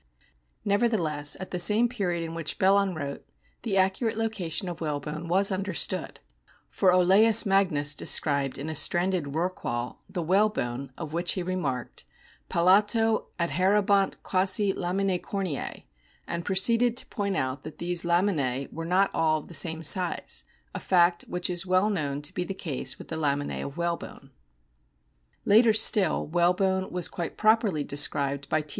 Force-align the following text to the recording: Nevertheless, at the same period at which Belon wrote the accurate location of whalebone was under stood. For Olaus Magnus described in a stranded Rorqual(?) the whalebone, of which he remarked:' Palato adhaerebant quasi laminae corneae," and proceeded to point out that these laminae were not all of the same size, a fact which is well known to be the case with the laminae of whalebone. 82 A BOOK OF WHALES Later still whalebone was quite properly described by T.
Nevertheless, 0.65 1.37
at 1.39 1.51
the 1.51 1.59
same 1.59 1.87
period 1.87 2.27
at 2.27 2.33
which 2.35 2.57
Belon 2.57 2.95
wrote 2.95 3.23
the 3.61 3.77
accurate 3.77 4.17
location 4.17 4.67
of 4.67 4.81
whalebone 4.81 5.27
was 5.27 5.51
under 5.51 5.75
stood. 5.75 6.19
For 6.71 6.91
Olaus 6.91 7.45
Magnus 7.45 7.93
described 7.93 8.57
in 8.57 8.67
a 8.67 8.75
stranded 8.75 9.35
Rorqual(?) 9.35 9.97
the 10.09 10.23
whalebone, 10.23 10.91
of 10.97 11.13
which 11.13 11.33
he 11.33 11.43
remarked:' 11.43 12.05
Palato 12.49 13.27
adhaerebant 13.39 14.15
quasi 14.23 14.73
laminae 14.73 15.21
corneae," 15.21 15.83
and 16.25 16.45
proceeded 16.45 16.97
to 16.97 17.05
point 17.05 17.37
out 17.37 17.61
that 17.63 17.77
these 17.77 18.01
laminae 18.01 18.73
were 18.73 18.85
not 18.85 19.11
all 19.13 19.37
of 19.37 19.49
the 19.49 19.53
same 19.53 19.83
size, 19.83 20.43
a 20.73 20.79
fact 20.79 21.25
which 21.27 21.47
is 21.47 21.67
well 21.67 21.91
known 21.91 22.23
to 22.23 22.33
be 22.33 22.43
the 22.43 22.55
case 22.55 22.97
with 22.97 23.09
the 23.09 23.17
laminae 23.17 23.63
of 23.63 23.77
whalebone. 23.77 24.31
82 24.31 24.31
A 24.31 24.31
BOOK 24.31 24.31
OF 24.31 25.45
WHALES 25.45 25.45
Later 25.45 25.73
still 25.73 26.25
whalebone 26.25 26.91
was 26.91 27.07
quite 27.07 27.37
properly 27.37 27.83
described 27.83 28.49
by 28.49 28.61
T. 28.61 28.69